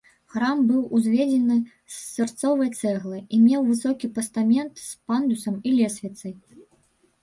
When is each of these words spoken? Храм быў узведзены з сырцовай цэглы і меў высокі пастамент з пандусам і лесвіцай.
Храм 0.35 0.61
быў 0.69 0.79
узведзены 0.99 1.57
з 1.65 1.99
сырцовай 2.15 2.73
цэглы 2.81 3.19
і 3.33 3.45
меў 3.45 3.61
высокі 3.71 4.13
пастамент 4.19 4.73
з 4.89 5.09
пандусам 5.11 5.55
і 5.67 5.81
лесвіцай. 5.81 6.33